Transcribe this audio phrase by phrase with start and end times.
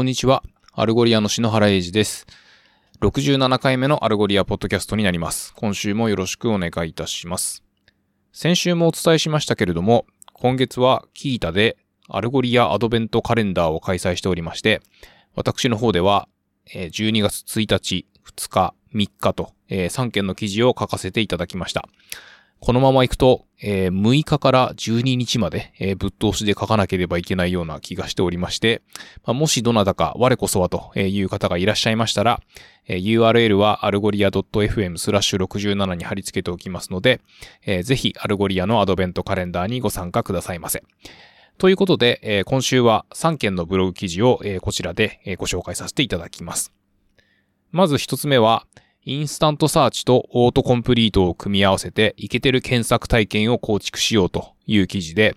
[0.00, 0.42] こんにちは。
[0.72, 2.26] Algolia の篠原英二です。
[3.02, 5.52] 67回目の Algolia ポッドキャストになります。
[5.56, 7.62] 今週もよろしくお願いいたします。
[8.32, 11.76] 先週もお伝えしましたけれども、今月は Qiita で
[12.08, 14.80] Algolia アドベントカレンダーを開催しておりまして、
[15.34, 16.28] 私の方では
[16.72, 21.86] 12月1日、2日、3日と3件の記事を書かせていただきました。
[22.60, 28.82] このまま行くと、えー、6日から12日まで、えー、ぶっ通しで書かなければいけないような気がしておりまして、
[29.24, 32.40] まあ、もしどなたか我こそはという方がいらっしゃいましたら、
[32.86, 37.22] えー、URL はアルゴリア .fm スラッシュ67に貼り付けておきますので、
[37.64, 40.82] えー、ぜひ Algolia のアドベントカレンダーにご参加くださいませ。
[41.56, 46.72] ということで、えー、今週は3件のブログ記事を、えー、こちらで、えー、ご紹介させていただきます。
[47.70, 48.66] まず一つ目は、
[49.06, 55.36] Instant Search とオートコンプリートを組み合わせて、イケてる検索体験を構築しようという記事で、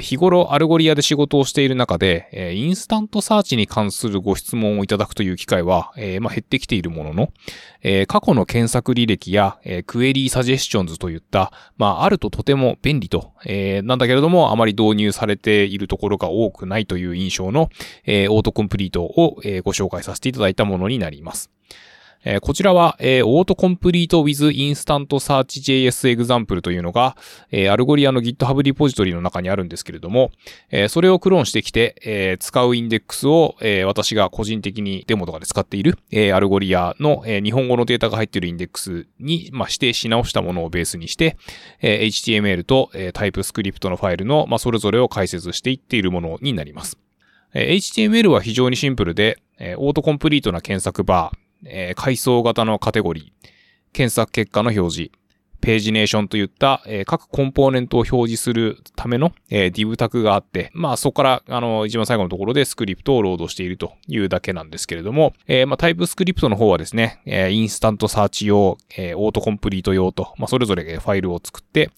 [0.00, 7.32] 日頃 Algolia で仕事をしている中で、 Instant Search に関するご質問をいただくという機会は、まあ、減ってきているものの、
[8.06, 13.34] 過去の検索履歴や、 Query Suggestions といった、まあ、あるととても便利と、
[13.84, 21.50] なんだけれども、あまり導入されているところが多くないという印象の、オートコンプリートを、ご紹介させていただいたものになります。
[22.24, 27.16] えー、こちらは、えー、 Autocomplete with Instant Search JS Example というのが、
[27.50, 30.30] えー、 Algolia の GitHub リポジトリの中にあるんですけれども、
[30.70, 41.36] えー、それをクローンしてきて、えー、使うインデックスを、えー、私が個人的にデモとかで使っている、えー、 Algolia の、えー、日本語のデータが入っているインデックスに、まあ、指定し直したものをベースにして、
[41.80, 46.98] えー、HTML と、えー、TypeScript のファイルの、まあ、それぞれを解説していっているものになります。
[47.54, 53.48] えー、HTML は非常にシンプルで、えー、オートコンプリートな検索バー、えー、階層型のカテゴリー、
[53.92, 55.10] 検索結果の表示、
[55.60, 71.90] ページネーションといった、えー、各コンポーネントを表示するための、えー、div タグがあって、まあそこから、あの、一番最後のところでスクリプトをロードしているというだけなんですけれども、えー、まあ TypeScript の方はですね、えー、 Instant Search 用、えー、オートコンプリート用と、まあそれぞれファイルを作って、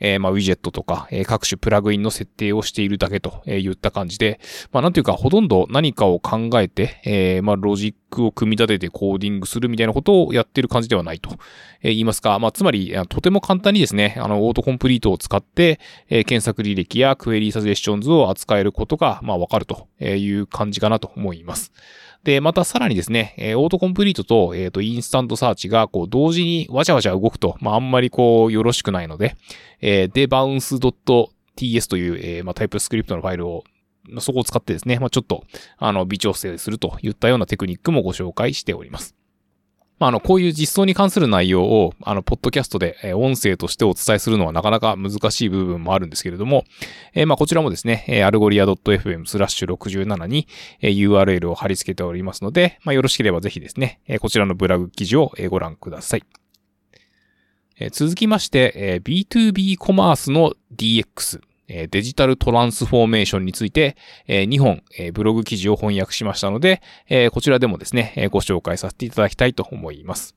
[0.00, 4.40] えー、まあ、ウィジェットとか、えー、各種プラグインの設定をしているだけと言った感じで、
[4.72, 11.30] まあ、なんていうか、ほとんど何かを考えて、えー、まあ、ロジックを組み立ててコーディングするみたいなことをやってる感じではないと、
[11.82, 21.72] え言いますか、まあ、つまり、とても簡単にですね、あの、オートコンプリートを使って、え検索履歴や Query Suggestions を扱えることが、まあ、わかるという感じかなと思います。
[22.28, 29.34] で、またさらにですね、えー、オートコンプリートと、えっ、ー、と、 Instant Search が、こう、同時にわちゃわちゃ動くと、まあ、あんまりこう、よろしくないので、
[29.80, 33.64] えー、 debounce.ts という、えー、まあ、 TypeScript のファイルを
[34.18, 35.44] そこを使ってですね、まあ、ちょっと、
[35.78, 39.17] あの、微調整するといったようなテクニックもご紹介しております。
[39.98, 46.64] まあ、あの、こういう実装に関する内容を、あの、ポッドキャストで、え音声としてお伝えするのはなかなか難しい部分もあるんですけれども、
[47.14, 50.46] え、まあ、こちらもですね、え、アルゴリア .fm スラッシュ67に、
[50.80, 56.22] え、URL を貼り付けておりますので、まあ、よろしければぜひですね、え、こちらのブログ記事を、ご覧ください。
[57.80, 61.40] え、続きまして、え、B2B コマースの DX。
[61.68, 63.96] えデジタルトランスフォーメーションについて、
[64.26, 70.34] え2本えブログ記事を翻訳しましたので、えこちらでもですね、えご紹介させていただきたいと思います。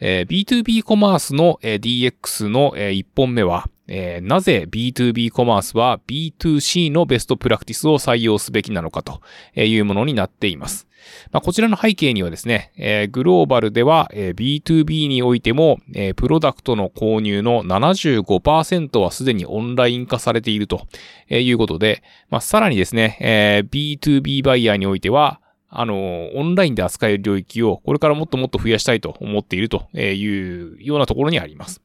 [0.00, 9.20] え B2B コマースのえ DX のえ1本目は、えなぜ B2B コマースは B2C のベストプラクティスを採用すべきなのかと
[9.56, 10.88] いうものになっています。
[11.32, 20.86] まあ、こちらの背景にはですね、えー、グローバルでは、えー、B2B においても、えー、プロダクトの購入の75%はすでにオンライン化されていると
[21.30, 31.82] いうことで、まあ、さらにですね、えー、B2B バイヤーにおいては、あの、オンラインで扱える領域をこれからもっともっと増やしたいと思っているというようなところにあります。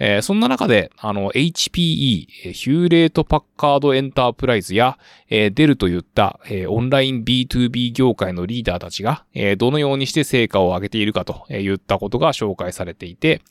[0.00, 13.42] えー、そんな中で、あの、HPE、ヒューレートパッカードエンタープライズや、えー、デルといった、えー、オンライン B2B 業界のリーダーたちが、えー、どのようにして成果を上げているかといったことが紹介されていて、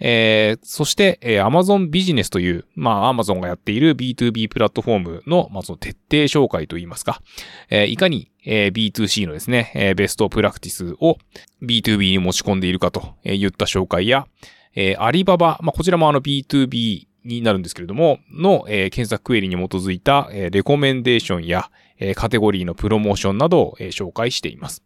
[0.00, 7.22] えー、そして、えー、Amazon ビジネスという、まあ、Amazon がやっている B2B プラットフォームの、まあ、その徹底紹介といいますか、
[7.70, 11.18] えー、いかに、えー、B2C のですね、えー、ベストプラクティスを
[11.62, 14.26] B2B に持ち込んでいるかといった紹介や、
[14.74, 24.82] えー、アリババ、まあ、こちらもあの B2B になるんですけれども、の、えー、検索クエリに基づいた、えー、レコメンデーションや、えー、カテゴリーのプロモーションなどを、えー、紹介しています。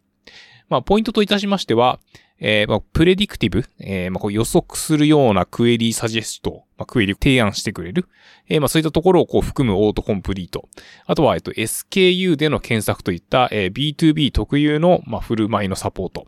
[0.69, 1.99] まあ、ポイントといたしましては、
[2.41, 8.07] えー、まあ、プレディクティブ、えー、まあ、こう予測するようなクエリーサジェスト、まあ、クエリを提案してくれる。
[8.47, 10.69] えー、まあ、そういったところをこう含むオートコンプリート。
[11.05, 16.27] あとは、えっと、SKU での検索といった、えー、B2B 特有の、まあ、振る舞いのサポート。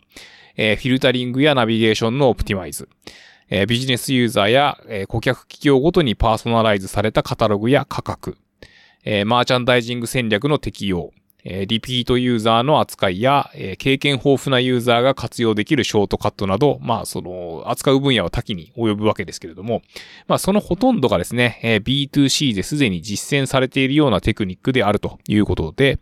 [0.58, 2.90] えー、フィルタリングやナビゲーションのオプティマイズ。
[3.54, 8.38] えー、ビジネスユーザーや、えー、顧客企業ごとにパーソナライズされたカタログや価格、
[9.04, 11.12] えー、マーチャンダイジング戦略の適用、
[11.44, 19.82] え、リピートユーザーの扱いや、え、経験豊富なユーザーが活用できるショートカットなど、まあ、その、扱う分野は多岐に及ぶわけですけれども、
[20.28, 26.00] まあ、そのほとんどがですね、え、B2C ですでに実践されているようなテクニックであるということで、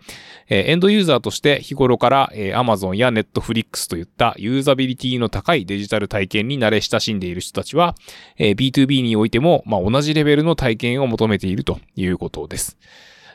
[0.50, 7.96] え、エンドユーザーとして日頃から、え、Amazon や Netflix といったユーザビリティの高いデジタル体験に慣れ親しんでいる人たちは、
[8.38, 12.78] え、B2B においても、まあ、同じレベルの体験を求めているということです。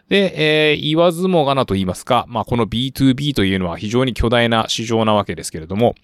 [0.09, 5.95] で、えー、言わずもがなと言いますか、まあ、この B2B というのは非常に巨大な市場なわけですけれども、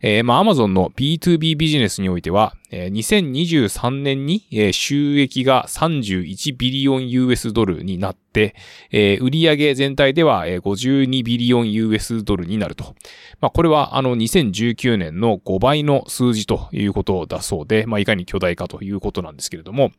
[0.00, 8.54] えー、まあ、Amazon の B2B ビジネスにおいては、えー、2023年に、収益が31ビリオン US ドルになって、
[8.90, 12.94] えー、売上全体では、52ビリオン US ドルになると。
[13.40, 19.92] まあ、これはあの2019年の5倍の数字ということだそうで、まあ、いかに巨大かということなんですけれども、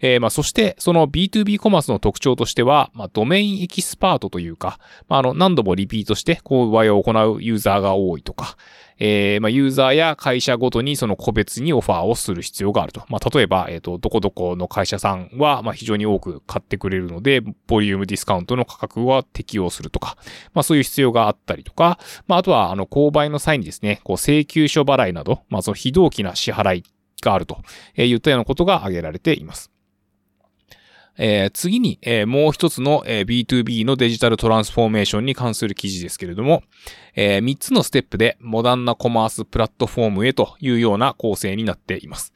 [0.00, 4.78] えー、まあ、そしてその B2B コマースの特徴としては、まあ、ドメインエキスパートというか、
[5.08, 8.56] まあ、あの何度もリピートして購買を行うユーザーが多いとか、
[8.98, 13.04] えー、まあ、ユーザーや会社ごとにその個別にオファーをする必要があると。
[13.08, 20.16] まあ、例えば、えっ、ー、と、どこどこの会社さんは、まあ、非常に多く買ってくれるので、ボリュームディスカウントの価格は適用するとか、
[20.52, 26.84] まあ、そういう必要があったりとか、まあ、あとは、あの、購買の際にですね、こう、請求書払いなど、まあ、その非同期な支払い
[27.22, 27.62] があると、
[27.94, 29.70] えー、言ったようなことが挙げられています。
[31.18, 36.62] えー、次に、えー、もう一つの、えー、B2B のデジタルトランスフォーメーションに関する記事ですけれども、
[37.14, 42.32] えー、3つのステップでモダンなコマースプラットフォームへというような構成になっています。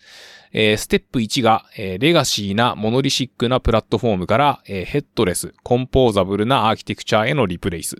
[0.52, 7.96] えー、ステップ1が、えー、レガシーなモノリシックなプラットフォームから、えー、ヘッドレス、コンポーザブルなアーキテクチャへのリプレイス。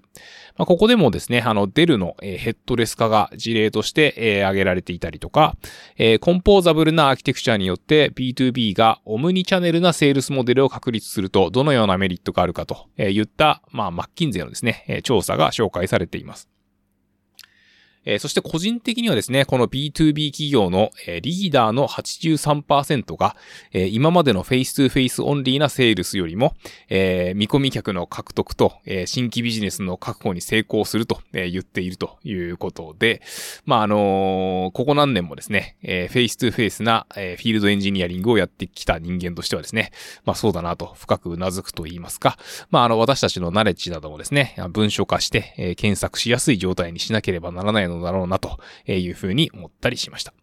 [0.57, 5.57] まあ、ここでもですね、あの、デルの、えー、ヘッドレス化が事例として、えー、挙げられていたりとか、
[5.97, 16.52] えー、コンポーザブルなアーキテクチャによって B2B がオムニチャネルなセールスモデルを確立するとどのようなメリットがあるかと言った、まあ、マッキンゼのですね、調査が紹介されています。
[18.05, 23.37] えー、そして個人的にはですね、この B2B 企業の、えー、リーダーの83%が、
[23.73, 26.55] えー、今までのフェイストゥフェイスオンリーなセールスよりも、
[26.89, 33.23] え見込み客の獲得と、え新規ビジネスの確保に成功すると、え言っているということで、
[33.65, 39.93] まあ、あのここ何年もですね、えフェイストゥフェイスな、えフィールドエンジニアリングをやってきた人間としてはですね、
[40.25, 42.37] まあそうだなと深く頷くと言いますか、
[42.71, 50.35] まああの私たちのナレッジなどもですね、文書化して、え検索しやすい状態にしなければならないののだろうなというふうに思ったりしました。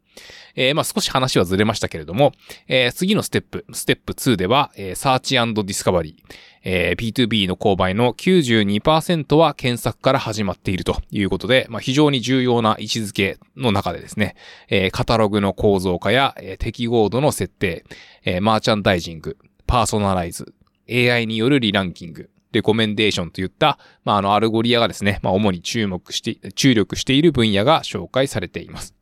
[0.56, 2.34] えー、まあ少し話はずれましたけれども、
[2.68, 14.36] えー、次のステップ、ステップ2では、えー、サーチディスカバリー、えー、B2B の購買の92%は検索から始まっているということで、まあ、非常に重要な位置づけの中でですね、
[14.68, 17.86] えー、カタログの構造化や、えー、適合度の設定、
[18.26, 19.38] えー、マーチャンダイジング、
[19.68, 20.54] パーソナライズ、
[20.90, 28.96] AI によるリランキング、レコメンデーションといった、まあ、あの、アルゴリアがですね、まあ、主に注目して、注力している分野が紹介されています。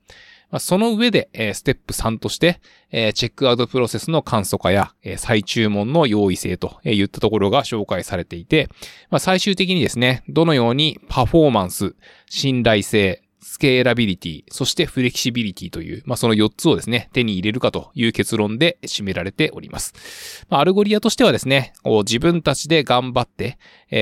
[0.50, 8.70] まあ、その上で、えー、ステップ3として、えー、チェックアウトプロセスの簡素化や、えー、再注文の容易性といったところが紹介されていて、
[9.10, 11.96] まあ、最終的にですね、どのようにパフォーマンス、
[12.30, 20.46] 信頼性、スケーラビリティ、そしてフレキシビリティという、まあ、その4つをですね、手に入れるかという結論で締められております。
[20.50, 23.58] まあ、アルゴリアとしてはですね、自分たちで頑張って、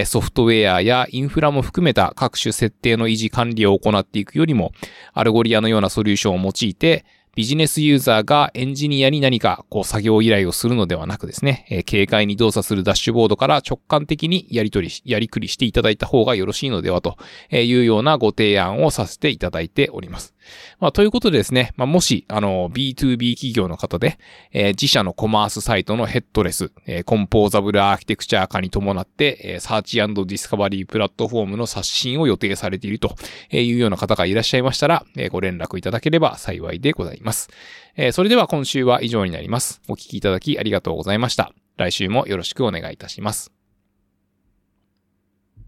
[0.06, 4.72] ソフトウェアやインフラも含めた各種設定の維持管理を行っていくよりも、
[5.14, 7.06] アルゴリアのようなソリューションを用いて、
[7.36, 17.18] ビジネスユーザーがエンジニアに何かこう作業依頼をするのではなくですね、えー、軽快に動作するダッシュボードから直感的にやり取り、やりくりしていただいた方がよろしいのではと
[17.52, 20.35] いうようなご提案をさせていただいております。
[20.80, 24.18] まあ、ということでですね、まあ、もし、あの、B2B 企業の方で、
[24.52, 33.16] えー、自社のコマースサイトのヘッドレス、えー、コンポーザブルアーキテクチャ化に伴って、えー、サーチディスカバリープラットフォームの刷新を予定されていると
[33.52, 37.50] いうような方がいらっしゃいましたら、えー、ご連絡いただければ幸いでございます。
[37.96, 39.82] えー、それでは今週は以上になります。
[39.88, 41.52] お聞きいただきありがとうございました。
[41.78, 43.55] 来週もよろしくお願いいたします。